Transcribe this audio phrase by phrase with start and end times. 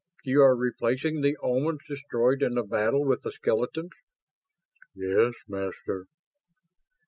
[0.23, 3.91] "You are replacing the Omans destroyed in the battle with the skeletons?"
[4.95, 6.07] "Yes, Master."